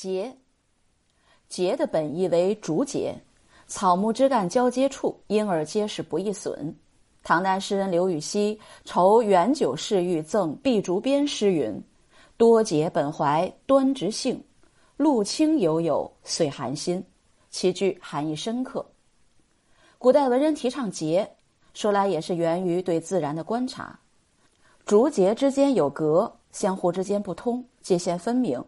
[0.00, 0.32] 节，
[1.48, 3.20] 节的本意为竹节，
[3.66, 6.72] 草木枝干交接处，因而结实不易损。
[7.24, 11.76] 唐代诗人刘禹锡酬元九侍御赠碧竹编诗云
[12.38, 14.40] ：“多节本怀端直性，
[14.96, 17.04] 露清犹有岁寒心。”
[17.50, 18.86] 其句含义深刻。
[19.98, 21.28] 古代文人提倡节，
[21.74, 23.98] 说来也是源于对自然的观察。
[24.86, 28.64] 竹节之间有隔，相互之间不通，界限分明。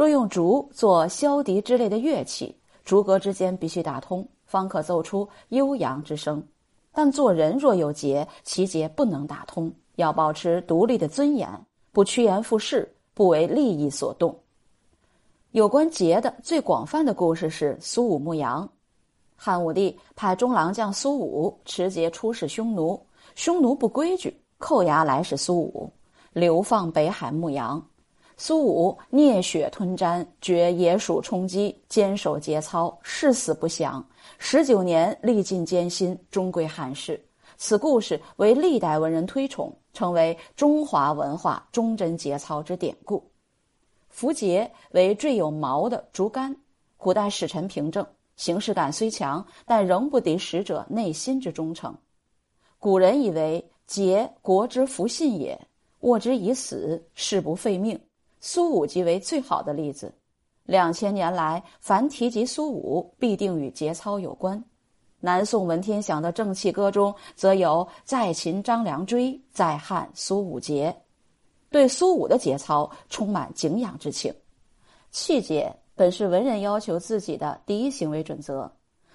[0.00, 6.42] 若用竹做箫笛之类的乐器，竹阁之间必须打通，方可奏出悠扬之声。
[6.90, 11.46] 但做人若有节，其节不能打通，要保持独立的尊严，
[11.92, 14.34] 不趋炎附势，不为利益所动。
[15.50, 18.66] 有关节的最广泛的故事是苏武牧羊。
[19.36, 22.98] 汉武帝派中郎将苏武持节出使匈奴，
[23.34, 25.92] 匈奴不规矩，扣押来使苏武，
[26.32, 27.86] 流放北海牧羊。
[28.42, 34.02] 苏武啮血吞毡，绝野鼠冲击，坚守节操，誓死不降。
[34.38, 37.22] 十九年历尽艰辛，终归汉室。
[37.58, 43.22] 此故事为历代文人推崇，成为中华文化忠贞节操之典故。
[44.08, 46.56] 符节为缀有毛的竹竿，
[46.96, 51.94] 古代使臣凭证，形式感虽强，但仍不敌使者内心之忠诚。
[52.78, 55.60] 古人以为节国之福信也，
[56.00, 58.00] 握之以死，誓不废命。
[58.40, 60.12] 苏武即为最好的例子。
[60.64, 64.62] 两千年来，凡提及苏武，必定与节操有关。
[65.18, 70.96] 南宋文天祥的正气歌中，则有“在秦张良追，在汉苏武节”，
[71.70, 74.32] 对苏武的节操充满敬仰之情。
[75.10, 78.70] 气节本是文人要求自己的第一行为准则。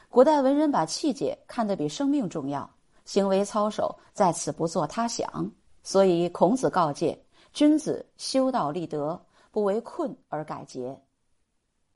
[0.09, 2.69] 古代文人把气节看得比生命重要，
[3.05, 5.51] 行为操守在此不做他想。
[5.81, 7.24] 所以孔子告诫。
[7.55, 10.99] 君子修道立德，不为困而改节。